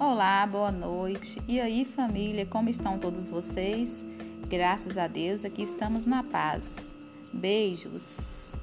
[0.00, 1.42] Olá, boa noite.
[1.46, 4.02] E aí, família, como estão todos vocês?
[4.48, 6.90] Graças a Deus, aqui estamos na paz.
[7.30, 8.54] Beijos.